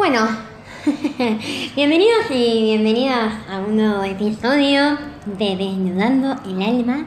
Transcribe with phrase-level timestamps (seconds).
[0.00, 0.26] Bueno,
[1.76, 7.06] bienvenidos y bienvenidas a un nuevo episodio de Desnudando el Alma.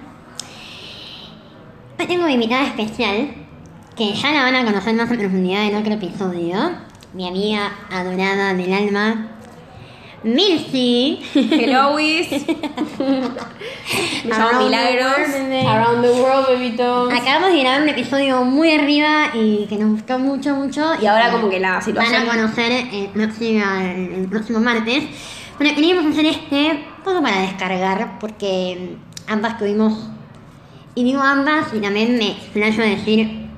[1.97, 3.33] Hoy tengo una invitada especial
[3.95, 6.55] que ya la van a conocer más en profundidad en otro episodio.
[7.13, 9.32] Mi amiga adorada del alma,
[10.23, 11.19] Milsi.
[11.33, 12.29] Hello, Wiz.
[14.23, 15.67] Me llamo Around the Milagros.
[15.67, 17.13] Around the world, bebitos.
[17.13, 20.93] Acabamos de grabar un episodio muy arriba y que nos gustó mucho, mucho.
[21.01, 22.23] Y ahora como que la Van situación...
[22.23, 25.03] a conocer el próximo, el próximo martes.
[25.57, 28.95] Bueno, queríamos hacer este poco para descargar porque
[29.27, 30.09] ambas tuvimos,
[30.95, 33.49] y digo ambas, y también me explayo a decir,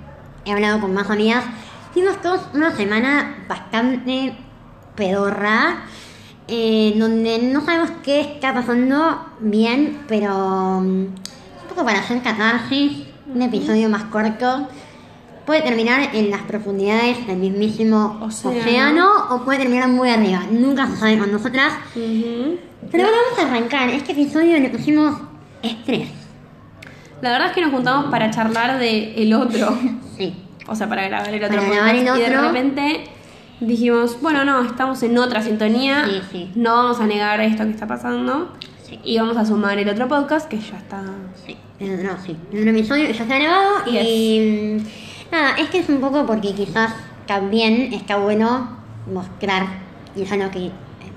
[0.45, 1.45] he hablado con más amigas,
[1.93, 4.35] tuvimos todos una semana bastante
[4.95, 5.85] pedorra,
[6.47, 10.29] eh, donde no sabemos qué está pasando bien, pero
[10.81, 11.13] mm, un
[11.69, 14.67] poco para hacer catarsis, un episodio más corto.
[15.45, 18.59] Puede terminar en las profundidades del mismísimo Océano.
[18.59, 20.41] océano, o puede terminar muy arriba.
[20.49, 21.71] Nunca se sabe con nosotras.
[21.93, 23.89] Pero bueno, vamos a arrancar.
[23.89, 25.15] Este episodio le pusimos
[25.61, 26.09] estrés.
[27.21, 29.77] La verdad es que nos juntamos para charlar de el otro.
[30.17, 30.33] Sí.
[30.67, 32.41] O sea, para grabar el otro Para grabar el Y de otro.
[32.41, 33.03] repente
[33.59, 36.05] dijimos, bueno, no, estamos en otra sintonía.
[36.05, 36.51] Sí, sí.
[36.55, 38.53] No vamos a negar esto que está pasando.
[38.83, 38.99] Sí.
[39.03, 41.01] Y vamos a sumar el otro podcast que ya está...
[41.45, 42.37] Sí, no, sí.
[42.51, 46.93] Un episodio ya está grabado y mm, nada, es que es un poco porque quizás
[47.25, 48.77] también está bueno
[49.11, 49.65] mostrar,
[50.15, 50.71] y es algo que eh,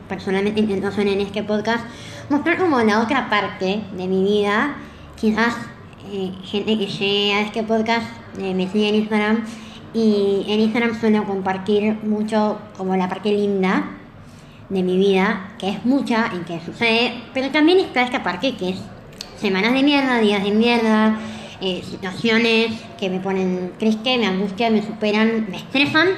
[0.09, 1.85] personalmente intento hacer en este podcast,
[2.31, 4.77] mostrar como la otra parte de mi vida.
[5.21, 5.55] Quizás
[6.11, 8.07] eh, gente que llegue a este podcast
[8.39, 9.45] eh, me sigue en Instagram
[9.95, 13.91] y en Instagram suelo compartir mucho como la parte linda
[14.69, 18.71] de mi vida, que es mucha y que sucede, pero también está esta parte que
[18.71, 18.79] es
[19.41, 21.19] semanas de mierda, días de mierda,
[21.61, 26.09] eh, situaciones que me ponen triste, me angustian, me superan, me estresan.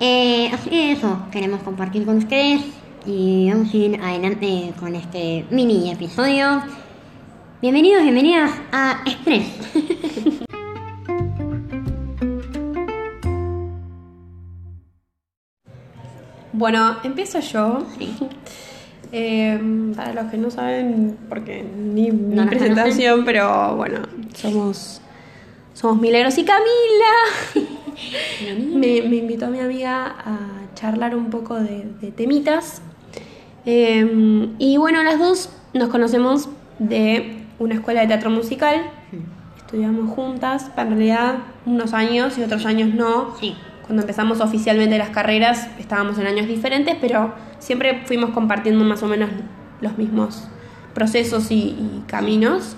[0.00, 2.62] Eh, así que eso, queremos compartir con ustedes
[3.06, 6.62] y vamos a ir adelante con este mini episodio.
[7.60, 9.46] Bienvenidos, bienvenidas a Estrés.
[16.62, 17.84] Bueno, empiezo yo.
[19.10, 19.60] Eh,
[19.96, 23.98] para los que no saben, porque ni mi No presentación, pero bueno,
[24.32, 25.00] somos
[25.74, 27.66] somos Milagros y Camila.
[28.76, 30.38] me, me invitó mi amiga a
[30.76, 32.80] charlar un poco de, de temitas.
[33.66, 36.48] Eh, y bueno, las dos nos conocemos
[36.78, 38.88] de una escuela de teatro musical.
[39.56, 43.34] Estudiamos juntas, en realidad unos años y otros años no.
[43.40, 43.56] Sí.
[43.92, 49.06] Cuando empezamos oficialmente las carreras estábamos en años diferentes, pero siempre fuimos compartiendo más o
[49.06, 49.28] menos
[49.82, 50.48] los mismos
[50.94, 52.74] procesos y, y caminos.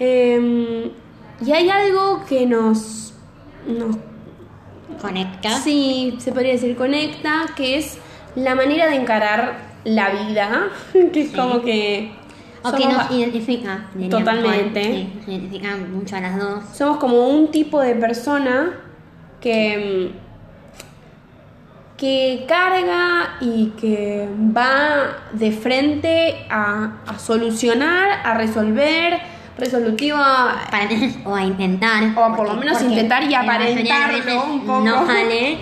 [0.00, 0.90] Eh,
[1.44, 3.12] y hay algo que nos,
[3.66, 3.96] nos
[4.98, 5.58] Conecta.
[5.58, 7.98] Sí, se podría decir conecta, que es
[8.34, 10.68] la manera de encarar la vida,
[11.12, 11.36] que es Sí.
[11.36, 12.12] como que...
[12.62, 13.90] O que nos identifica.
[14.08, 14.82] Totalmente.
[14.84, 16.64] Sí, nos identifica mucho a las dos.
[16.72, 18.70] somos como un tipo de persona
[19.40, 20.12] que,
[21.96, 29.18] que carga y que va de frente a, a solucionar, a resolver,
[29.58, 30.62] resolutiva.
[30.70, 30.88] para
[31.24, 34.80] o a intentar O a por lo menos intentar y aparentarlo un poco.
[34.80, 35.58] no sale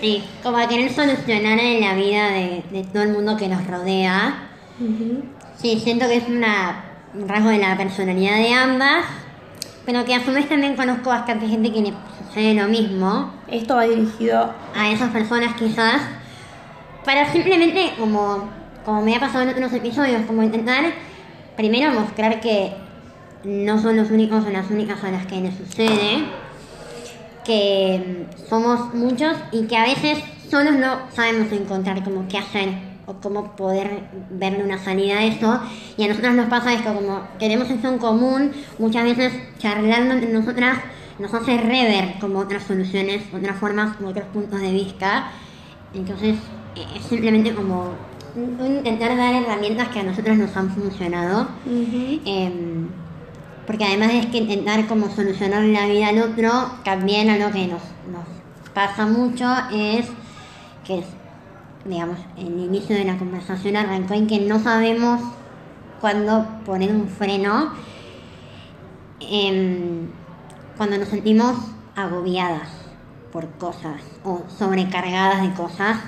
[0.00, 3.66] sí como a querer solucionar en la vida de, de todo el mundo que nos
[3.66, 4.48] rodea
[5.60, 9.04] sí siento que es una, un rasgo de la personalidad de ambas
[9.86, 11.92] pero que a su vez también conozco bastante gente que le
[12.34, 13.32] sucede lo mismo.
[13.46, 16.02] Esto va dirigido a esas personas quizás.
[17.04, 18.48] Para simplemente como
[18.84, 20.84] como me ha pasado en otros episodios como intentar
[21.56, 22.74] primero mostrar que
[23.44, 26.24] no son los únicos o las únicas a las que les sucede
[27.44, 30.18] que somos muchos y que a veces
[30.50, 32.68] solos no sabemos encontrar como qué hacer
[33.06, 35.60] o cómo poder verle una salida a eso.
[35.98, 40.32] Y a nosotras nos pasa esto como queremos esto en común muchas veces charlando entre
[40.32, 40.78] nosotras
[41.18, 45.30] nos hace rever como otras soluciones otras formas otros puntos de vista.
[45.94, 46.36] Entonces
[46.96, 47.92] es simplemente como
[48.36, 51.48] intentar dar herramientas que a nosotras nos han funcionado.
[51.66, 52.88] Em,
[53.66, 56.50] porque además es que intentar como solucionar la vida al otro,
[56.84, 58.26] también a lo que nos, nos
[58.74, 60.06] pasa mucho es
[60.84, 61.02] que,
[61.84, 65.22] digamos, el inicio de la conversación arrancó en que no sabemos
[66.00, 67.72] cuándo poner un freno.
[69.20, 70.08] Em,
[70.76, 71.54] cuando nos sentimos
[71.96, 72.68] agobiadas
[73.32, 75.98] por cosas o sobrecargadas de cosas.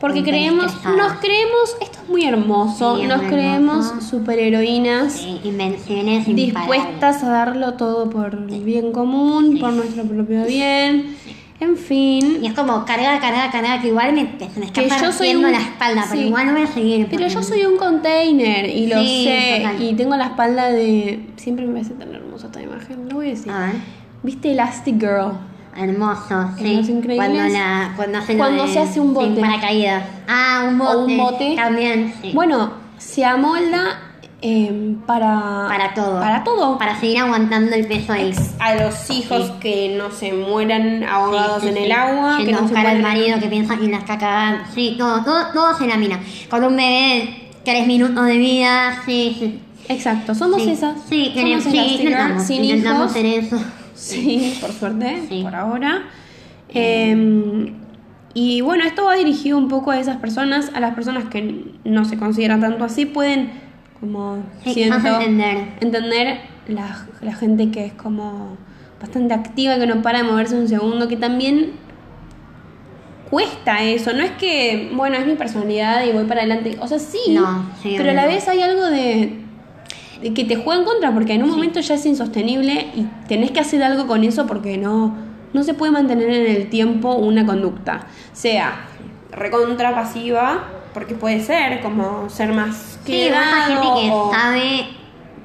[0.00, 0.66] Porque creemos,
[0.96, 4.08] nos creemos, esto es muy hermoso, Sí, es nos muy creemos hermoso.
[4.08, 6.36] superheroínas Eh, invenciones imparables.
[6.82, 9.58] dispuestas a darlo todo por el bien común, Sí.
[9.60, 11.16] por nuestro propio bien.
[11.60, 12.40] En fin.
[12.42, 14.22] Y es como carga, carga, carga, que igual me,
[14.52, 16.26] se me está Que yo soy partiendo un- la espalda, pero sí.
[16.26, 17.06] igual no voy a seguir.
[17.08, 19.58] Pero yo soy un container y lo Sí, sé.
[19.62, 19.80] total.
[19.82, 21.28] Y tengo la espalda de.
[21.36, 23.08] Siempre me parece tan hermosa esta imagen.
[23.08, 23.52] Lo voy a decir.
[23.52, 23.74] A ver.
[24.22, 25.32] ¿Viste Elastic Girl?
[25.76, 26.76] Hermoso, sí.
[26.76, 27.16] Los Increíbles.
[27.16, 29.26] Cuando, la, cuando, Cuando de- se hace un bote.
[29.32, 30.04] Sin paracaídas.
[30.28, 30.94] Ah, un bote.
[30.96, 31.54] O un bote.
[31.56, 32.30] También, sí.
[32.34, 33.98] Bueno, se amolda
[34.42, 35.64] eh, para.
[35.68, 36.20] para todo.
[36.20, 36.76] Para todo.
[36.78, 38.34] Para seguir aguantando el peso ahí.
[38.58, 39.52] a los hijos Sí.
[39.60, 42.74] que no se mueran ahogados Sí, sí, en el agua, Yendo que a no se
[42.74, 44.66] buscar al mueran- marido que piensa que las caca.
[44.74, 46.20] Sí, todo, todo, todo se lamina.
[46.50, 49.60] Con un bebé tres minutos de vida, sí, sí.
[49.88, 50.96] Exacto, somos esas.
[51.08, 53.10] Sí, queremos, sí, intentamos, sin intentamos hijos.
[53.10, 53.58] hacer eso.
[54.02, 55.42] Sí, por suerte, Sí.
[55.42, 56.02] por ahora.
[56.70, 57.72] Eh,
[58.34, 62.04] y bueno, esto va dirigido un poco a esas personas, a las personas que no
[62.04, 63.50] se consideran tanto así, pueden
[64.00, 65.68] como Sí, siento entender.
[65.80, 68.56] entender la, la gente que es como
[69.00, 71.72] bastante activa, que no para de moverse un segundo, que también
[73.30, 76.98] cuesta eso, no es que, bueno, es mi personalidad y voy para adelante, o sea,
[76.98, 79.40] sí, No, sí, pero a la vez hay algo de
[80.30, 83.60] que te juega en contra, porque en un momento ya es insostenible y tenés que
[83.60, 85.14] hacer algo con eso porque no,
[85.52, 88.86] no se puede mantener en el tiempo una conducta, sea
[89.30, 90.64] recontra pasiva,
[90.94, 93.12] porque puede ser como ser más Sí,
[93.66, 94.86] gente que o- sabe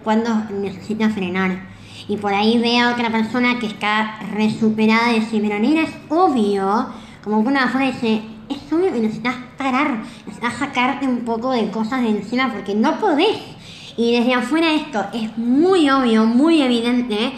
[0.03, 0.29] cuándo
[0.61, 1.67] necesita frenar.
[2.09, 5.83] Y por ahí ve a otra persona que está re superada y dice, pero nena,
[5.83, 6.87] es obvio.
[7.23, 11.69] Como que una persona dice, es obvio que necesitas parar, necesitas sacarte un poco de
[11.71, 13.37] cosas de encima porque no podés.
[13.97, 17.33] Y desde afuera esto es muy obvio, muy evidente,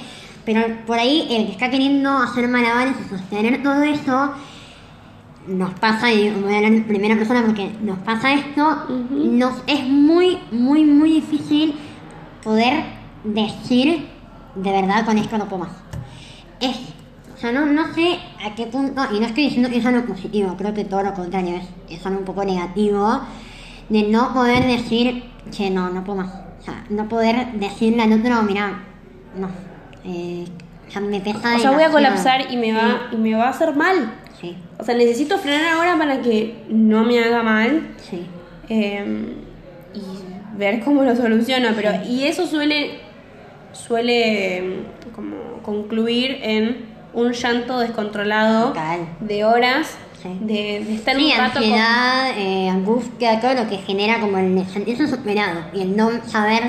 [0.46, 4.34] pero por ahí el que está queriendo hacer malabares y sostener todo eso,
[5.48, 9.88] nos pasa, y voy a hablar en primera persona porque nos pasa esto, nos es
[9.88, 11.76] muy, muy, muy difícil
[12.44, 12.84] poder
[13.24, 14.08] decir
[14.56, 15.72] de verdad con esto no puedo más.
[16.60, 16.76] Es,
[17.34, 20.06] o sea, no, no sé a qué punto, y no estoy diciendo que es algo
[20.06, 23.22] positivo, creo que todo lo contrario es, es algo un poco negativo,
[23.88, 25.24] de no poder decir
[25.56, 26.49] que no, no puedo más.
[26.72, 28.84] Sea, no poder decirle al otro, mira,
[29.38, 29.50] no,
[30.06, 30.46] eh,
[30.90, 31.92] sea, me pesa O sea, voy a demasiado".
[31.94, 34.14] colapsar y me va, y me va a hacer mal.
[34.40, 38.26] Sí, O sea, necesito frenar ahora para que no me haga mal sí.
[38.70, 39.34] eh,
[39.94, 41.70] y ver cómo lo soluciono.
[41.76, 43.00] Pero, y eso suele,
[43.74, 44.84] suele eh,
[45.14, 49.00] como concluir en un llanto descontrolado Total.
[49.20, 50.30] de horas, Sí.
[50.42, 54.38] de, de estar Sí, un rato con- ansiedad, eh, angustia, todo lo que genera como
[54.38, 56.64] el sentirse superado y el no saber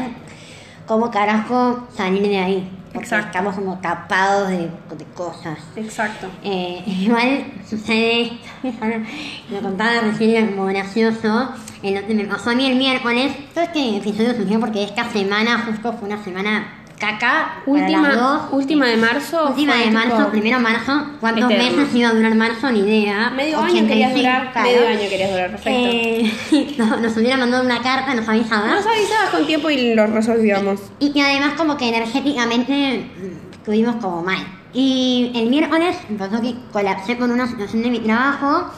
[0.86, 2.70] cómo carajo salir de ahí.
[2.92, 3.26] Porque Exacto.
[3.26, 4.58] estamos como tapados de,
[4.96, 5.58] de cosas.
[5.76, 6.26] Exacto.
[6.42, 8.32] Eh, igual sucede,
[9.50, 11.50] lo contaba recién, era como gracioso,
[11.82, 15.08] en lo que me pasó a mí el miércoles, todo este episodio surgió porque esta
[15.10, 19.48] semana justo fue una semana caca Última, última de marzo.
[19.48, 21.78] Última de marzo, tipo primero marzo, ¿cuántos eterno.
[21.78, 22.70] meses iba a durar marzo?
[22.70, 23.30] Ni idea.
[23.30, 24.68] Medio año querías 85, durar, claro.
[24.68, 25.88] medio año querías durar, perfecto.
[25.92, 28.68] Eh, no, nos hubiera mandado una carta, nos avisaba.
[28.68, 30.80] Nos avisabas con tiempo y lo resolvíamos.
[30.98, 34.46] Y que además como que energéticamente mm, estuvimos como mal.
[34.72, 38.70] Y el miércoles pasó que colapsé con una situación de mi trabajo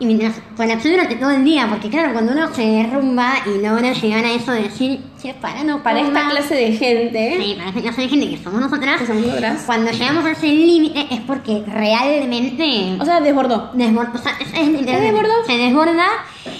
[0.00, 3.92] y mientras colapsé durante todo el día, porque claro, cuando uno se derrumba y logra
[3.92, 6.32] llegar a eso de decir, che, para, no Para esta más".
[6.32, 9.62] clase de gente, Sí, para esta clase de gente que somos nosotras, que somos nosotras,
[9.66, 12.96] cuando llegamos a ese límite es porque realmente...
[13.00, 13.70] o sea, desbordó.
[13.74, 15.32] desbor- o sea, es, es literalmente- desbordó?
[15.46, 16.06] Se desborda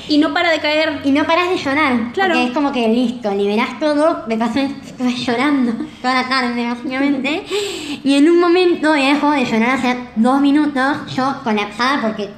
[0.09, 1.00] Y no para de caer.
[1.05, 2.12] y no paras de llorar.
[2.12, 2.35] Claro.
[2.35, 4.25] Porque es como que listo, liberás todo.
[4.29, 7.45] Me pasé estuve llorando toda la tarde, básicamente.
[8.05, 12.29] Y en un momento dejo de llorar hace dos minutos, yo colapsada porque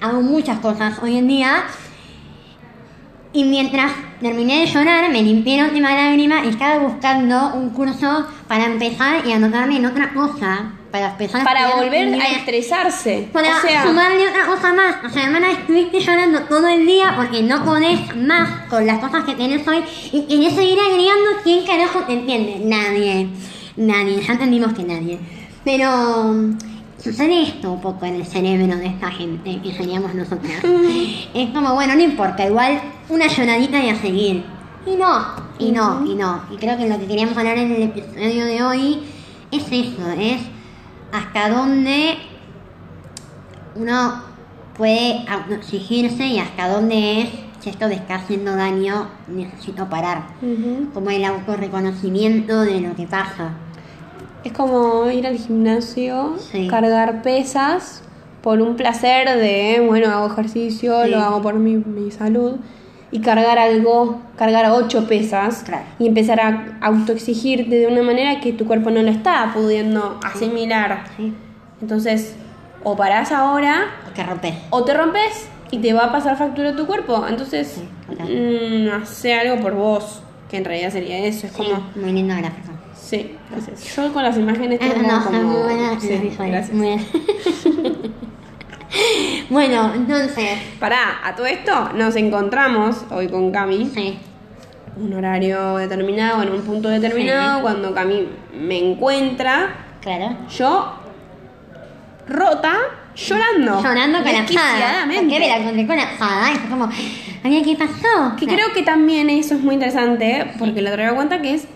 [0.00, 1.64] hago muchas cosas hoy en día.
[3.32, 8.26] Y mientras terminé de llorar, me limpié la última lágrima y estaba buscando un curso
[8.48, 10.72] para empezar y anotarme en otra cosa.
[10.90, 13.28] Para empezar Para volver a estresarse.
[13.30, 14.96] Para o sea, sumarle otra cosa más.
[15.04, 19.24] O sea, hermana, estuviste llorando todo el día porque no podés más con las cosas
[19.24, 19.84] que tenés hoy.
[20.12, 21.42] Y querés seguir agregando.
[21.44, 22.62] ¿Quién carajo te entiende?
[22.64, 23.28] Nadie.
[23.76, 24.22] Nadie.
[24.22, 25.20] Ya entendimos que nadie.
[25.62, 26.34] Pero
[26.98, 30.62] sucede esto un poco en el cerebro de esta gente que seríamos nosotras.
[31.34, 32.46] es como, bueno, no importa.
[32.46, 34.44] Igual una lloradita y a seguir.
[34.86, 35.26] Y no,
[35.58, 36.42] y no, y no.
[36.52, 39.02] Y creo que lo que queríamos hablar en el episodio de hoy
[39.50, 40.10] es eso.
[40.18, 40.40] Es
[41.12, 42.16] hasta dónde
[43.76, 44.22] uno
[44.76, 47.28] puede exigirse y hasta dónde es
[47.60, 50.28] si esto me está haciendo daño, necesito parar.
[50.94, 53.50] Como el autorreconocimiento de lo que pasa.
[54.44, 56.68] Es como ir al gimnasio, Sí.
[56.68, 58.02] cargar pesas
[58.42, 61.10] por un placer de, bueno, hago ejercicio, Sí.
[61.10, 62.56] lo hago por mi, mi salud.
[63.10, 65.82] Y cargar algo, cargar ocho pesas Claro.
[65.98, 71.04] y empezar a autoexigirte de una manera que tu cuerpo no lo está pudiendo asimilar.
[71.80, 72.36] Entonces,
[72.84, 74.54] o parás ahora O que rompes.
[74.70, 77.24] o te rompes y te va a pasar factura a tu cuerpo.
[77.28, 78.28] Entonces, total.
[78.28, 81.46] mm, hace algo por vos, que en realidad sería eso.
[81.46, 82.68] Es como, muy lindo gráfico.
[83.08, 85.64] Sí, entonces, yo con las imágenes Ah, tengo no, como...
[85.64, 86.72] muy sí, visuales, gracias.
[86.76, 87.06] muy bien.
[89.50, 93.90] bueno, entonces, Pará, a todo esto nos encontramos hoy con Cami.
[93.94, 94.18] sí,
[94.96, 97.62] un horario determinado, en un punto determinado, Sí.
[97.62, 100.36] cuando Cami me encuentra, claro.
[100.56, 100.94] yo
[102.28, 102.74] rota,
[103.14, 103.80] llorando.
[103.82, 104.42] Llorando colapsada.
[104.42, 105.22] desquiciadamente.
[105.22, 106.50] ¿Por qué me la encontré colapsada?
[106.52, 108.36] Y fue como, ¿qué pasó?
[108.36, 111.68] Que creo que también eso es muy interesante, porque lo traigo cuenta que es,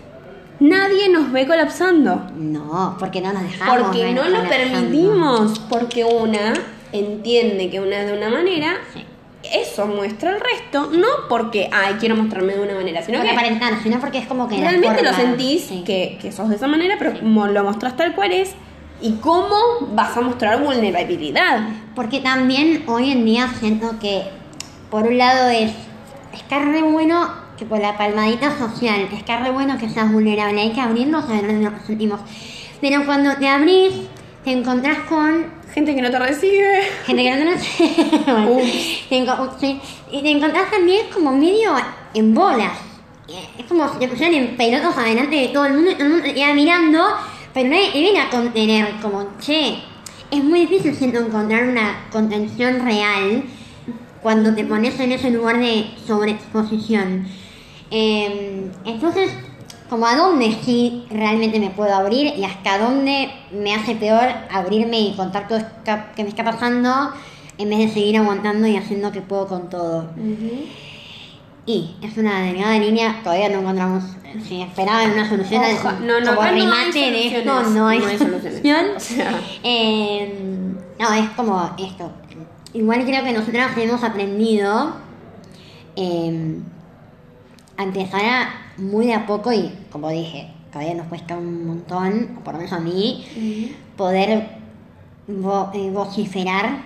[0.63, 2.29] nadie nos ve colapsando.
[2.35, 3.77] No, porque no nos dejamos.
[3.83, 6.53] Porque no lo permitimos, porque una
[6.91, 9.03] entiende que una es de una manera, Sí.
[9.51, 13.31] eso muestra el resto, no porque, ay, quiero mostrarme de una manera, sino No que
[13.31, 14.57] aparentar, sino porque es como que.
[14.59, 15.83] realmente lo sentís sí.
[15.85, 18.53] que, que sos de esa manera, pero como lo mostrás tal cual es,
[19.01, 19.55] y cómo
[19.93, 21.67] vas a mostrar vulnerabilidad.
[21.93, 24.23] Porque también hoy en día siento que,
[24.89, 25.71] por un lado, es.
[26.33, 30.71] Está re bueno que por la palmadita social, está re bueno que seas vulnerable, hay
[30.71, 32.19] que abrirnos a ver nos sentimos.
[32.81, 33.93] Pero cuando te abrís,
[34.43, 36.83] te encontrás con Gente que no te recibe.
[37.05, 37.95] gente que no conoce.
[38.31, 39.59] Bueno, Ups.
[39.59, 39.81] te sí.
[40.11, 41.73] Y te encontrás también como medio
[42.13, 42.73] en bolas.
[43.57, 46.09] Es como si te pusieran en pelotas adelante de todo el mundo y todo el
[46.11, 46.99] mundo te queda mirando,
[47.53, 48.93] pero nadie te viene a contener.
[49.01, 49.79] Como, che,
[50.29, 53.43] es muy difícil siento encontrar una contención real
[54.23, 57.27] cuando te pones en ese lugar de sobreexposición.
[57.91, 59.31] Eh, entonces,
[59.89, 64.99] como a dónde sí realmente me puedo abrir y hasta dónde me hace peor abrirme
[64.99, 65.71] y contar todo esto
[66.15, 67.11] que me está pasando
[67.59, 70.07] en vez de seguir aguantando y haciendo que puedo con todo.
[71.65, 74.03] Y es una delgada línea, todavía no encontramos,
[74.47, 78.07] si esperaban una solución, Oja- no, no, como no remate de esto, no hay, no
[78.07, 78.41] hay soluciones.
[78.61, 78.85] solución.
[78.97, 79.39] O sea.
[79.63, 80.33] Eh,
[80.99, 82.11] no, es como esto.
[82.73, 84.95] Igual creo que nosotras hemos aprendido
[85.95, 86.59] eh,
[87.77, 92.35] a empezar a muy de a poco y, como dije, todavía nos cuesta un montón,
[92.39, 93.25] o por lo menos a mí,
[93.95, 94.57] poder
[95.27, 96.79] vo- eh, vociferar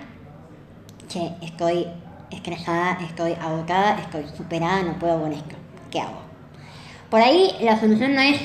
[1.10, 1.86] que estoy
[2.30, 5.56] estresada, estoy agotada, estoy superada, no puedo con esto.
[5.90, 6.18] ¿Qué hago?
[7.10, 8.38] Por ahí la solución no es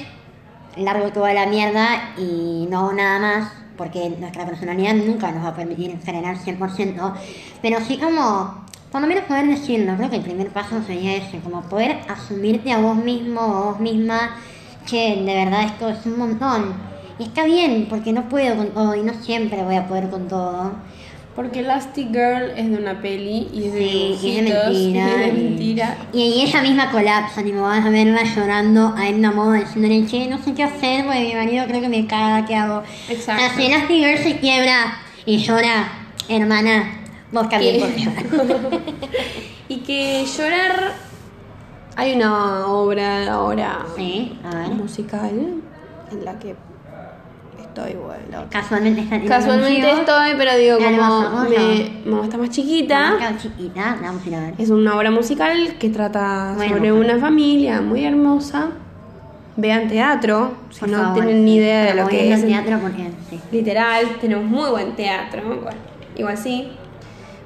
[0.77, 5.49] largo toda la mierda y no hago nada más, porque nuestra personalidad nunca nos va
[5.49, 7.13] a permitir frenar 100%,
[7.61, 11.39] pero sí como, por lo menos poder decirlo, creo que el primer paso sería ese,
[11.39, 14.37] como poder asumirte a vos mismo o vos misma,
[14.89, 16.73] que de verdad esto es un montón.
[17.19, 20.27] Y está bien, porque no puedo con todo y no siempre voy a poder con
[20.27, 20.71] todo.
[21.35, 24.43] Porque Elastic Girl es de una peli y es de Sí, y es
[25.33, 25.97] mentira.
[26.11, 26.19] es y-.
[26.19, 30.27] Y, y ella misma colapsa, tipo, vas a verla llorando a Edna Moda diciéndole, che,
[30.27, 32.83] no sé qué hacer, porque mi marido creo que me caga, ¿qué hago?
[33.09, 33.43] Exacto.
[33.45, 35.87] Así Elastic Girl se quiebra y llora,
[36.29, 36.99] hermana,
[37.31, 38.53] vos también llorar.
[39.69, 40.93] Y que llorar.
[41.95, 44.67] Hay una obra ahora Sí, a ver.
[44.69, 45.31] musical
[46.11, 46.55] en la que
[47.73, 47.95] estoy.
[48.49, 54.23] Casualmente Casualmente estoy, pero digo, como me, mamá está más chiquita, Mamá chiquita, la vamos
[54.25, 54.53] a ir a ver.
[54.57, 58.69] es una obra musical que trata Bueno, sobre una familia muy hermosa.
[59.55, 62.43] Vean teatro, si Por no favor, tienen ni idea de lo que es.
[62.45, 63.39] teatro porque, sí.
[63.51, 65.77] Literal, tenemos muy buen teatro, bueno,
[66.15, 66.69] igual sí.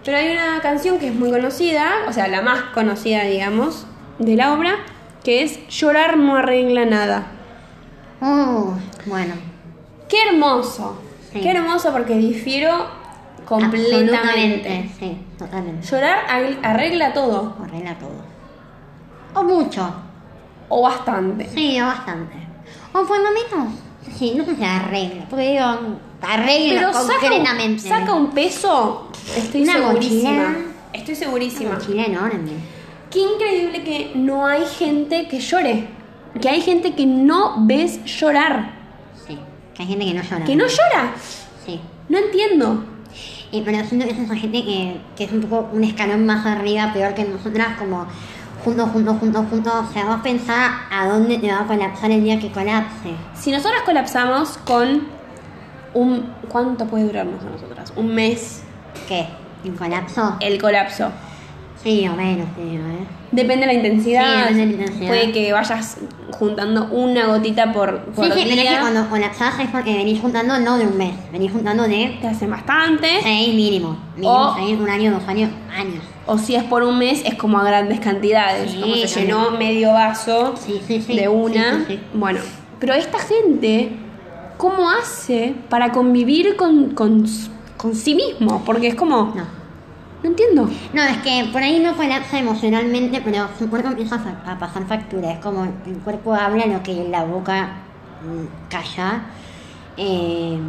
[0.06, 3.88] Pero hay una canción que es muy conocida, o sea, la más conocida, digamos,
[4.20, 4.76] de la obra,
[5.26, 7.28] que es Llorar no arregla nada.
[8.22, 8.72] Uh,
[9.06, 9.34] bueno,
[10.10, 10.98] Qué hermoso,
[11.34, 11.42] Sí.
[11.42, 12.86] qué hermoso porque difiero
[13.46, 14.16] completamente.
[14.16, 15.86] absolutamente, sí, totalmente.
[15.88, 18.26] Llorar arregl- arregla todo, Arregla todo.
[19.34, 19.94] O mucho.
[20.70, 21.48] o bastante.
[21.54, 22.36] Sí, o bastante.
[22.94, 23.74] O por lo menos,
[24.18, 25.66] sí, no si arregla, porque digo,
[26.22, 27.88] arregla Pero saca un, concretamente.
[27.88, 30.32] saca un peso, estoy Una segurísima.
[30.32, 30.56] mochila.
[30.94, 31.74] Estoy Una segurísima.
[31.76, 32.52] mochila enorme.
[33.12, 35.88] Qué increíble que no hay gente que llore.
[36.42, 38.77] Que hay gente que no ves llorar.
[39.78, 40.46] Que hay gente que no llora.
[40.46, 41.14] Que no llora.
[41.64, 41.80] Sí.
[42.10, 42.84] No entiendo.
[43.52, 46.46] Y, pero siento que es esa gente que, que es un poco un escalón más
[46.48, 48.08] arriba, peor que nosotras, como
[48.66, 49.74] juntos, juntos, juntos, juntos.
[49.90, 53.12] O sea, vos pensás a dónde te va a colapsar el día que colapse.
[53.36, 55.08] Si nosotras colapsamos con
[55.94, 56.34] un...
[56.50, 57.94] ¿Cuánto puede durarnos a nosotras?
[57.96, 58.64] Un mes
[59.08, 59.28] ¿Qué?
[59.64, 60.38] ¿Un colapso?
[60.40, 61.12] el colapso.
[61.84, 63.06] Sí, o menos, digo, ¿eh?
[63.32, 64.24] Depende de la intensidad.
[64.26, 65.08] Sí, depende de la intensidad.
[65.08, 65.98] Puede que vayas
[66.32, 70.20] juntando una gotita por, por Sí, sí, pero es que cuando colapsás es porque venís
[70.22, 73.08] juntando no de un mes, venís juntando de Te hacen bastante.
[73.22, 73.98] seis mínimo.
[74.16, 76.04] Mínimo O- seis, un año, dos años, años.
[76.26, 78.72] O si es por un mes, es como a grandes cantidades.
[78.72, 79.26] Sí, como se también.
[79.28, 80.54] llenó medio vaso
[81.08, 81.78] de una.
[81.80, 82.00] Sí, sí, sí.
[82.14, 82.40] Bueno,
[82.80, 83.92] pero esta gente,
[84.58, 87.26] ¿cómo hace para convivir con, con,
[87.78, 89.57] con sí mismo, porque es como, No.
[90.24, 90.70] No entiendo.
[90.94, 95.32] No, es que por ahí no colapsa emocionalmente, pero su cuerpo empieza a, pasar factura.
[95.32, 97.70] Es como el cuerpo habla lo que la boca
[98.24, 99.22] mm, calla.
[99.96, 100.60] Eh,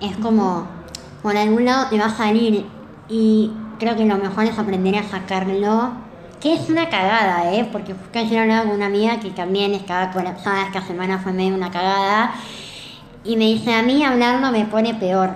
[0.00, 0.66] es como
[1.22, 2.66] por algún lado te va a salir
[3.08, 5.92] y creo que lo mejor es aprender a sacarlo.
[6.40, 7.66] Que es una cagada, ¿eh?
[7.72, 11.54] Porque justo ayer hablaba con una amiga que también estaba colapsada, esta semana fue medio
[11.54, 12.34] una cagada.
[13.24, 15.30] Y me dice, a mí hablarlo me pone peor,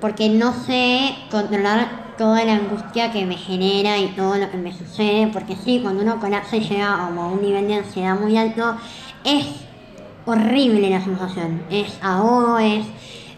[0.00, 4.72] porque no sé controlar toda la angustia que me genera y todo lo que me
[4.72, 8.36] sucede, porque sí, cuando uno colapsa y llega como a un nivel de ansiedad muy
[8.36, 8.76] alto,
[9.24, 9.46] es
[10.24, 12.86] horrible la sensación, es ahogo, es,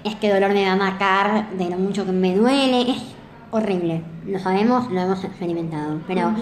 [0.04, 3.02] es que dolor me va a matar de lo mucho que me duele, es
[3.50, 6.32] horrible, lo sabemos, lo hemos experimentado, pero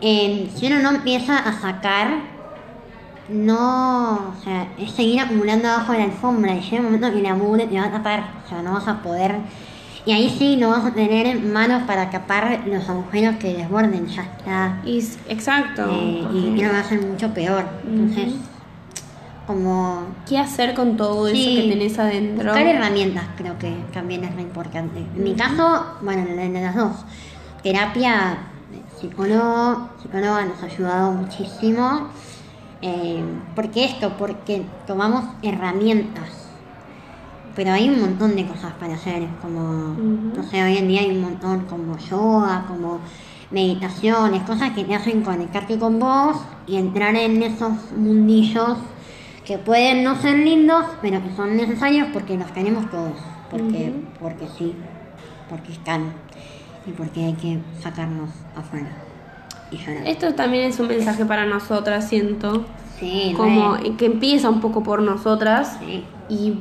[0.00, 2.32] eh, si uno no empieza a sacar
[3.28, 7.22] no, o sea, es seguir acumulando abajo de la alfombra y llega un momento que
[7.22, 9.36] la mugre te va a tapar, o sea, no vas a poder,
[10.04, 14.22] y ahí sí no vas a tener manos para tapar los agujeros que desborden, ya
[14.22, 15.86] está, Y, exacto.
[15.90, 18.34] Eh, y, lo va a hacer mucho peor, entonces,
[19.46, 21.56] como ¿Qué hacer con todo Sí.
[21.56, 22.44] eso que tenés adentro?
[22.44, 25.00] buscar herramientas creo que también es re importante.
[25.00, 26.92] En mi caso, bueno, en las dos,
[27.62, 28.38] terapia,
[29.00, 32.08] psicólogo, psicóloga nos ha ayudado muchísimo.
[32.80, 33.22] Eh,
[33.54, 34.14] ¿Por qué esto?
[34.18, 36.41] Porque tomamos herramientas.
[37.54, 39.94] Pero hay un montón de cosas para hacer, como,
[40.34, 43.00] no sé, hoy en día hay un montón como yoga, como
[43.50, 48.78] meditaciones, cosas que te hacen conectarte con vos y entrar en esos mundillos
[49.44, 53.18] que pueden no ser lindos, pero que son necesarios porque los tenemos todos,
[53.50, 54.74] porque, porque sí,
[55.50, 56.12] porque están
[56.86, 58.90] y porque hay que sacarnos afuera
[59.70, 60.06] y llorar.
[60.06, 62.64] Esto también es un mensaje para nosotras, siento.
[62.98, 66.54] Sí, Como que empieza un poco por nosotras sí, y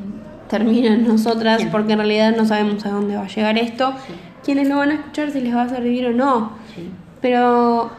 [0.51, 1.67] termina en nosotras Sí.
[1.72, 3.93] porque en realidad no sabemos a dónde va a llegar esto.
[4.05, 4.13] Sí.
[4.43, 6.51] Quienes lo van a escuchar si les va a servir o no.
[6.75, 6.89] sí.
[7.22, 7.91] Pero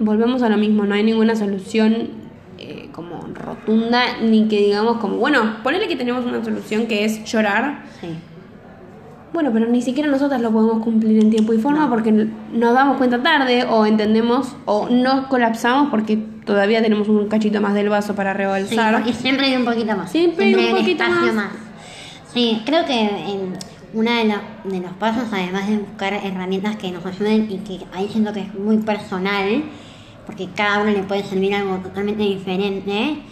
[0.00, 2.10] volvemos a lo mismo, no hay ninguna solución
[2.58, 7.24] eh, como rotunda, ni que digamos como, bueno, ponele que tenemos una solución que es
[7.24, 7.82] llorar.
[8.00, 8.08] sí.
[9.30, 11.90] Bueno, pero ni siquiera nosotras lo podemos cumplir en tiempo y forma No.
[11.90, 16.16] porque nos damos cuenta tarde o entendemos o no colapsamos porque
[16.46, 18.94] todavía tenemos un cachito más del vaso para Sí, rebalsar.
[18.94, 20.10] porque siempre hay un poquito más.
[20.10, 21.50] Siempre hay un poquito más.
[22.32, 23.58] Sí, creo que en
[23.92, 27.86] uno de, la- de los pasos, además de buscar herramientas que nos ayuden y que
[27.92, 29.64] ahí siento que es muy personal,
[30.26, 33.22] porque cada uno le puede servir algo totalmente diferente,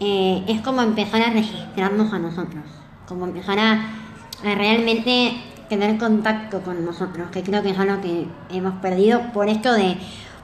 [0.00, 2.64] eh, es como empezar a registrarnos a nosotros,
[3.08, 3.72] como empezar a,
[4.44, 5.32] a realmente
[5.70, 9.96] tener contacto con nosotros, que creo que es algo que hemos perdido por esto de,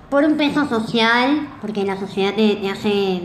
[0.09, 3.21] por un peso social, porque la sociedad te, te hace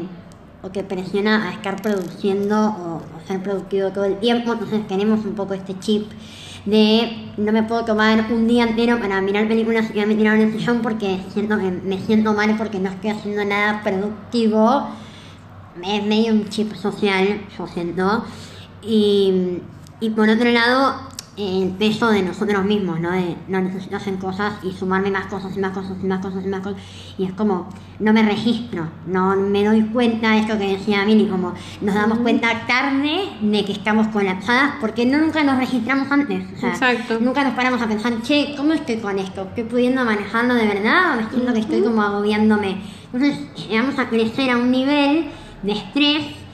[0.65, 5.33] o te presiona a estar produciendo o, ser productivo todo el tiempo, entonces tenemos un
[5.33, 6.11] poco este chip
[6.65, 10.49] de no me puedo tomar un día entero para mirar películas y me tirar en
[10.49, 14.89] el sillón porque siento que me siento mal porque no estoy haciendo nada productivo.
[15.83, 18.25] Es medio un chip social, yo siento.
[18.81, 19.59] Y,
[19.99, 20.95] y por otro lado,
[21.37, 23.11] el peso de nosotros mismos, ¿no?
[23.11, 26.45] De no necesito hacer cosas y sumarme más cosas y más cosas y más cosas
[26.45, 26.81] y más cosas.
[27.17, 27.69] Y es como,
[27.99, 32.19] no me registro, no me doy cuenta de esto que decía Mini, como nos damos
[32.19, 36.43] cuenta tarde de que estamos colapsadas porque no nunca nos registramos antes.
[36.55, 37.19] O sea, Exacto.
[37.19, 39.41] Nunca nos paramos a pensar, che, ¿cómo estoy con esto?
[39.41, 42.77] ¿Estoy pudiendo manejarlo de verdad o me siento que estoy como agobiándome?
[43.11, 45.25] Entonces llegamos a crecer a un nivel
[45.63, 46.44] de estrés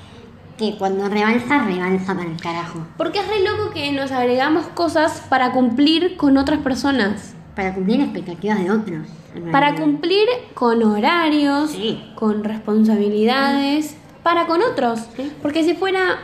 [0.62, 2.86] que cuando rebalsa, rebalsa para el carajo.
[2.96, 7.34] Porque es re loco que nos agregamos cosas para cumplir con otras personas.
[7.56, 9.08] Para cumplir expectativas de otros.
[9.52, 12.12] Para cumplir con horarios, Sí.
[12.16, 15.00] con responsabilidades, para con otros.
[15.16, 15.32] Sí.
[15.42, 16.20] Porque si fuera,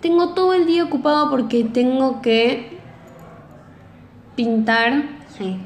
[0.00, 2.78] tengo todo el día ocupado porque tengo que
[4.36, 5.02] pintar
[5.36, 5.58] Sí.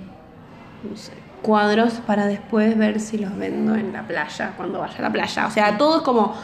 [0.89, 5.03] no sé, cuadros para después ver si los vendo en la playa, cuando vaya a
[5.03, 5.47] la playa.
[5.47, 6.35] O sea, todo es como,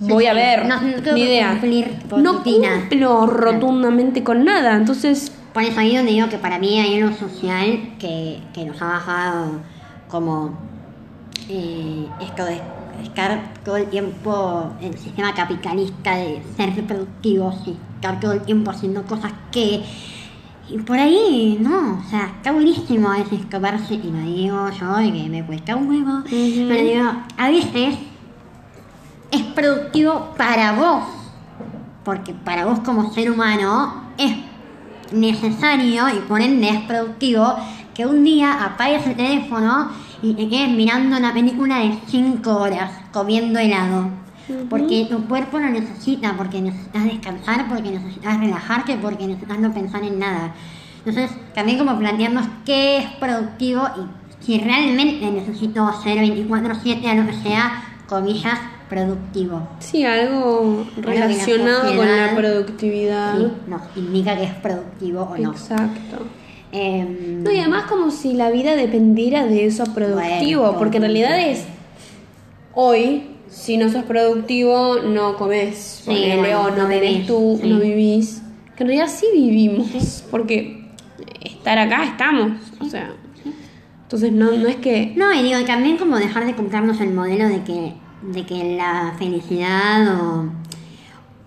[0.00, 1.50] voy a ver, No- no tengo ni que idea.
[1.50, 2.68] cumplir no rutina.
[2.80, 5.32] cumplo rotundamente con nada, entonces...
[5.52, 8.86] Por eso ahí donde digo que para mí hay algo social que, que nos ha
[8.86, 9.60] bajado
[10.08, 10.56] como
[11.48, 12.60] eh, esto de
[13.02, 18.42] estar todo el tiempo en el sistema capitalista de ser productivos y estar todo el
[18.42, 19.82] tiempo haciendo cosas que...
[20.68, 25.00] Y por ahí, no, o sea, está buenísimo a veces escaparse, y lo digo yo,
[25.00, 27.96] y que me cuesta un huevo, pero digo, a veces
[29.30, 31.04] es productivo para vos,
[32.04, 34.36] porque para vos como ser humano es
[35.12, 37.54] necesario y por ende es productivo
[37.94, 39.90] que un día apagues el teléfono
[40.22, 44.08] y te quedes mirando una película de 5 horas comiendo helado.
[44.68, 50.02] Porque tu cuerpo lo necesita, porque necesitas descansar, porque necesitas relajarte, porque necesitas no pensar
[50.02, 50.52] en nada.
[50.98, 57.26] Entonces, también como plantearnos qué es productivo y si realmente necesito hacer 24/7 a lo
[57.26, 58.58] que sea, comillas,
[58.90, 59.66] productivo.
[59.78, 63.38] Sí, algo relacionado con la productividad.
[63.38, 65.52] Sí, nos indica que es productivo o no.
[65.52, 66.26] Exacto.
[66.72, 71.02] Em, No, y además como si la vida dependiera de eso productivo, Bueno, porque en
[71.04, 71.64] realidad es
[72.74, 77.58] hoy, si no sos productivo, no comes, Sí, ponele, bueno, o no vivís vivís, tú,
[77.62, 77.68] sí.
[77.68, 78.42] no vivís.
[78.76, 80.90] Que en realidad sí vivimos, porque
[81.40, 83.12] estar acá estamos, o sea.
[84.02, 85.12] Entonces no, no es que...
[85.14, 89.14] No, y digo, también como dejar de comprarnos el modelo de que, de que la
[89.18, 90.48] felicidad o,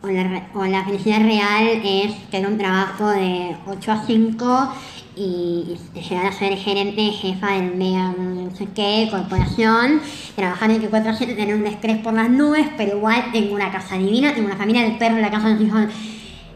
[0.01, 4.73] o, la, o la felicidad real es tener un trabajo de 8 a 5
[5.15, 10.01] y, y llegar a ser gerente, jefa del mega no sé qué, corporación,
[10.35, 13.53] trabajar en que 4 a 7, tener un estrés por las nubes, pero igual tengo
[13.53, 15.85] una casa divina, tengo una familia del perro, la casa de los hijos.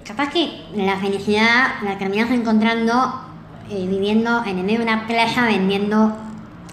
[0.03, 3.27] Capaz que la felicidad la terminas encontrando
[3.69, 6.15] eh, viviendo en el medio de una playa vendiendo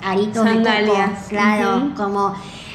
[0.04, 0.94] aritos de coco.
[1.28, 2.34] Claro, como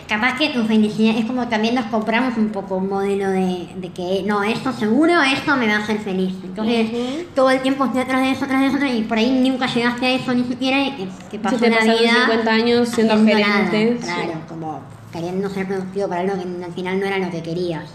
[0.10, 3.89] capaz que tu felicidad es como también nos compramos un poco un modelo de, de
[3.93, 6.34] que no, esto seguro, esto me va a hacer feliz.
[6.43, 6.89] Entonces,
[7.36, 10.06] todo el tiempo estoy atrás de eso, atrás de eso, y por ahí nunca llegaste
[10.08, 13.13] a eso ni siquiera, y que- que pasó te la pasaron vida 50 años siendo
[13.24, 13.72] gerente, nada.
[13.72, 13.98] sí.
[14.02, 14.82] Claro, como
[15.13, 17.86] queriendo ser productivo para algo que al final no era lo que querías.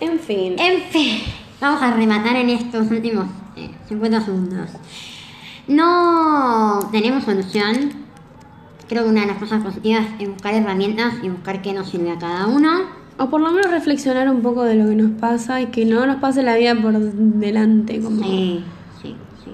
[0.00, 0.56] En fin.
[0.58, 1.20] En fin,
[1.60, 3.26] vamos a rematar en estos últimos
[3.56, 4.70] eh, 50 segundos.
[5.66, 8.03] No tenemos solución.
[8.88, 12.10] Creo que una de las cosas positivas es buscar herramientas y buscar qué nos sirve
[12.10, 12.82] a cada uno.
[13.18, 16.04] O por lo menos reflexionar un poco de lo que nos pasa y que no
[16.06, 18.00] nos pase la vida por delante.
[18.00, 18.22] Como...
[18.24, 18.64] Sí,
[19.00, 19.50] sí, sí.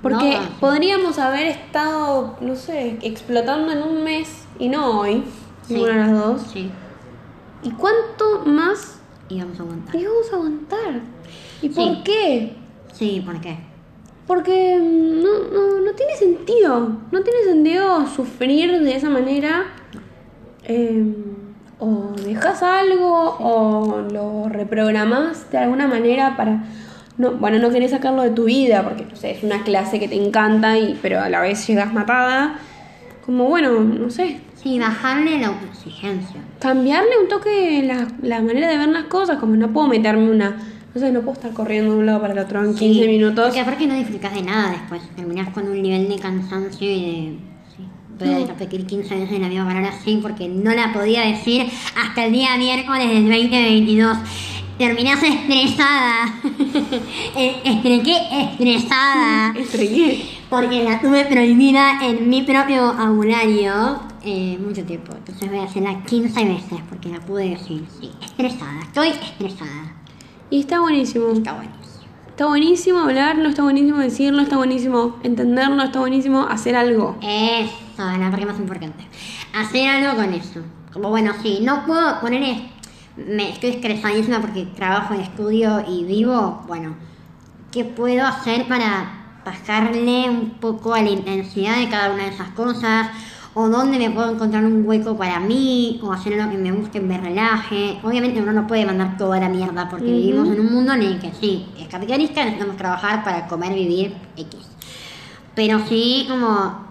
[0.00, 5.24] Porque No, podríamos haber estado, no sé, explotando en un mes y no hoy,
[5.66, 5.74] Sí.
[5.74, 6.42] ninguna de las dos.
[6.52, 6.70] Sí,
[7.62, 9.94] ¿Y cuánto más y vamos a aguantar.
[9.96, 11.00] íbamos a aguantar?
[11.62, 12.56] ¿Y por qué?
[12.94, 13.58] Sí, ¿por qué?
[14.26, 16.98] Porque mm, no, no, no tiene sentido.
[17.10, 19.64] No tiene sentido sufrir de esa manera.
[20.64, 21.04] Eh,
[21.78, 26.64] o dejas algo o lo reprogramas de alguna manera para...
[27.16, 30.08] No, bueno, no querés sacarlo de tu vida porque no sé, es una clase que
[30.08, 32.58] te encanta, y, pero a la vez llegas matada.
[33.26, 36.36] Como bueno, no sé, Sí, bajarle la autoexigencia.
[36.58, 40.56] cambiarle un toque la, la manera de ver las cosas, como no puedo meterme una...
[40.94, 43.08] No sé, no puedo estar corriendo de un lado para el otro en 15 Sí,
[43.08, 43.44] minutos.
[43.44, 45.02] Porque aparte no disfrutas de nada después.
[45.14, 47.38] Terminás con un nivel de cansancio y de.
[47.76, 47.84] Sí,
[48.18, 52.24] voy a repetir 15 veces la misma palabra sí porque no la podía decir hasta
[52.26, 54.16] el día miércoles del 2022.
[54.78, 56.34] Terminás estresada.
[57.36, 59.54] Eh, Estrequé estresada.
[59.56, 60.24] Estregué.
[60.48, 65.12] Porque la tuve prohibida en mi propio vocabulario eh, mucho tiempo.
[65.16, 67.84] Entonces voy a hacerla 15 veces porque la pude decir.
[68.00, 68.80] Sí, estresada.
[68.82, 69.89] Estoy estresada.
[70.50, 71.30] Y está buenísimo.
[71.30, 71.80] Está buenísimo.
[72.28, 77.16] Está buenísimo hablarlo, está buenísimo decirlo, está buenísimo entenderlo, está buenísimo hacer algo.
[77.20, 79.06] Eso, la parte más importante.
[79.54, 80.62] Hacer algo con eso.
[80.92, 82.62] Como bueno, sí, no puedo poner.
[83.16, 86.64] Me estoy estresadísima porque trabajo y estudio y vivo.
[86.66, 86.96] Bueno,
[87.70, 92.48] ¿qué puedo hacer para bajarle un poco a la intensidad de cada una de esas
[92.52, 93.08] cosas?
[93.52, 95.98] ¿O dónde me puedo encontrar un hueco para mí?
[96.02, 97.98] ¿O hacer algo que me guste, me relaje?
[98.02, 101.18] Obviamente uno no puede mandar toda la mierda porque vivimos en un mundo en el
[101.18, 104.56] que sí, es capitalista, necesitamos trabajar para comer, vivir, X.
[105.54, 106.88] Pero sí, como.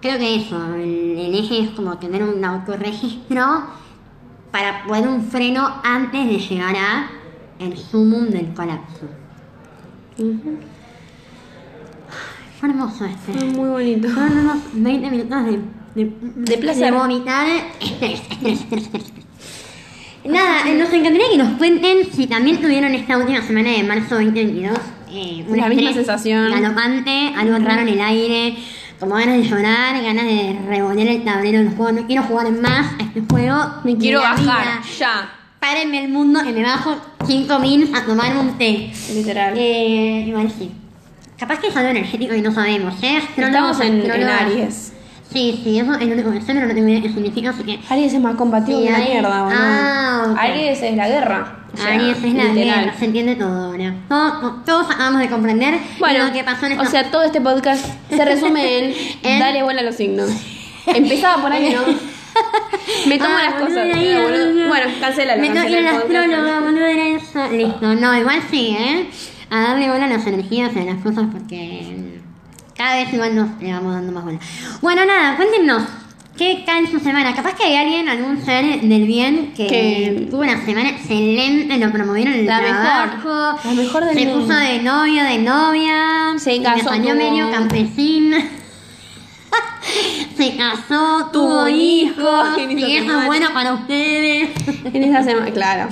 [0.00, 3.64] Creo que eso, el, el eje es como tener un autorregistro
[4.50, 7.10] para poner un freno antes de llegar a
[7.58, 9.06] el sumum del colapso.
[10.18, 10.58] Ujú.
[12.58, 13.32] Fue hermoso este.
[13.32, 14.08] Fue muy bonito.
[14.08, 15.60] Fueron unos 20 minutos de,
[15.94, 16.92] de, De placer.
[16.92, 17.46] De vomitar.
[20.24, 24.16] Nada, eh, nos encantaría que nos cuenten si también tuvieron esta última semana de marzo
[24.16, 24.78] 2022
[25.12, 26.50] eh, un La misma sensación.
[26.50, 28.54] galopante, algo raro en el aire,
[29.00, 31.92] como ganas de llorar, ganas de revolver el tablero del juego.
[32.00, 33.56] No quiero jugar más a este juego.
[33.82, 34.82] Me quiero bajar, vida.
[34.98, 35.32] ya.
[35.58, 38.92] Párenme el mundo que me bajo 5 mil a tomar un té.
[39.14, 39.54] Literal.
[39.56, 40.70] Eh, igual sí.
[41.38, 43.20] Capaz que es algo energético y no sabemos, ¿eh?
[43.36, 44.22] Estamos en, en.
[44.22, 44.92] Aries.
[45.32, 47.62] Sí, sí, eso es lo único que sé, pero no tengo idea qué significa, así
[47.62, 47.78] que...
[47.88, 49.58] Aries es más combativo Sí, que la Aries- mierda, boludo.
[49.62, 50.38] Ah, ok.
[50.38, 51.56] Aries es la guerra.
[51.72, 52.80] o sea, Aries es la literal.
[52.84, 53.94] guerra, se entiende todo ahora.
[54.08, 56.82] Todos, todos acabamos de comprender Bueno, lo que pasó en esta...
[56.84, 60.30] o sea, todo este podcast se resume en En- dale bola a los signos.
[60.86, 61.82] Empezaba por ahí, ¿no?
[63.06, 63.86] Me tomo Ah, las cosas.
[63.94, 64.68] ahí, no, boludo.
[64.68, 65.40] Bueno, cancélalo.
[65.42, 65.96] Me la el podcast.
[66.04, 67.52] astróloga, boludo, era eso.
[67.52, 69.06] Listo, no, igual sí, ¿eh?
[69.50, 72.19] A darle bola a las energías y a las cosas porque
[72.80, 74.38] cada vez igual nos le vamos dando más bola.
[74.80, 75.82] Bueno, nada, cuéntenos.
[76.38, 77.34] ¿Qué tal su semana?
[77.34, 81.92] Capaz que hay alguien, algún ser del bien que, Que- tuvo una semana excelente, lo
[81.92, 82.80] promovieron en el La mejor.
[83.20, 83.58] trabajo.
[83.68, 84.46] La mejor del Se mundo.
[84.46, 86.38] puso de novio, de novia.
[86.38, 88.38] Se casó, Me tuvo- medio campesina.
[90.38, 92.48] Se casó, tuvo Tuvo hijos.
[92.70, 94.48] Y eso es bueno para ustedes.
[94.94, 95.90] En esa semana, claro.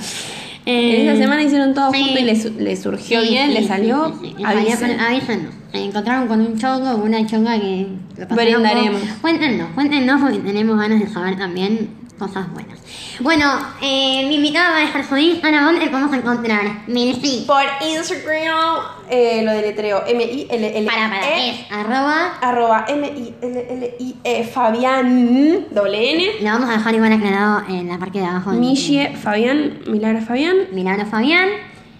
[0.65, 2.01] Eh, En esa semana hicieron todo sí.
[2.03, 4.17] junto y le, su- le surgió Sí, bien, sí, le sí, salió.
[4.19, 5.53] pero avísenos.
[5.71, 9.01] Encontraron con un chongo o una chonga que lo Brindaremos.
[9.21, 12.79] Cuéntenos, cuéntenos porque tenemos ganas de saber también cosas buenas.
[13.21, 13.45] Bueno,
[13.81, 15.65] eh, mi invitada va a dejar su Instagram.
[15.65, 16.83] ¿Dónde te podemos encontrar?
[16.87, 17.45] Milfi.
[17.47, 18.77] Por Instagram,
[19.09, 20.85] eh, lo deletreo M-I-L-L-E.
[20.85, 22.37] Para, para, E, es arroba.
[22.41, 26.25] Arroba M-I-L-L-I-E Fabián doble N.
[26.41, 28.51] Lo vamos a dejar igual aclarado en la parte de abajo.
[28.51, 30.55] Michie Fabián, Milagro Fabián.
[30.71, 31.49] Milagro Fabián.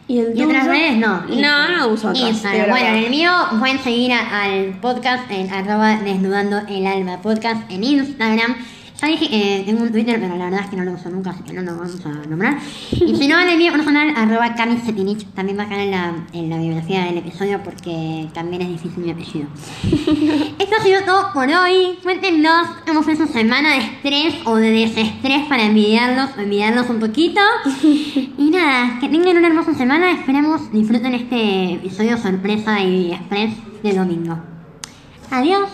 [0.09, 0.97] Y el ¿Y otras redes?
[0.97, 1.21] No.
[1.27, 2.69] No, no uso otras, Instagram.
[2.71, 7.69] Bueno, en el mío pueden seguir a- al podcast en arroba desnudando el alma podcast
[7.71, 8.55] en Instagram.
[9.01, 11.29] Ya dije, eh, tengo un Twitter, pero la verdad es que no lo uso nunca,
[11.29, 12.57] así que no lo vamos a nombrar.
[12.91, 16.13] Y si no, en el mío personal, arroba camisetinich, también va a estar en la,
[16.33, 19.47] en la biografía del episodio porque también es difícil mi apellido.
[20.59, 21.97] Esto ha sido todo por hoy.
[22.03, 26.99] Cuéntenos cómo fue su semana de estrés o de desestrés para envidiarlos o envidiarlos un
[26.99, 27.41] poquito.
[28.39, 30.11] Y nada, que tengan una hermosa semana.
[30.11, 34.37] Esperamos disfruten este episodio sorpresa y express de domingo.
[35.29, 35.69] Adiós.